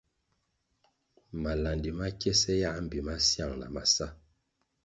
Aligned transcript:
Malandi 1.41 1.89
ma 1.97 2.07
kiese 2.19 2.51
yãh 2.61 2.77
mbpi 2.83 2.99
masiang 3.07 3.53
na 3.59 3.67
masá. 3.75 4.07